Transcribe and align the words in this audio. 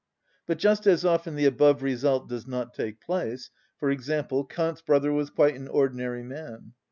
But 0.47 0.57
just 0.57 0.87
as 0.87 1.05
often 1.05 1.35
the 1.35 1.45
above 1.45 1.83
result 1.83 2.27
does 2.27 2.47
not 2.47 2.73
take 2.73 2.99
place; 3.01 3.51
for 3.77 3.91
example, 3.91 4.43
Kant's 4.43 4.81
brother 4.81 5.13
was 5.13 5.29
quite 5.29 5.53
an 5.55 5.67
ordinary 5.67 6.23
man. 6.23 6.73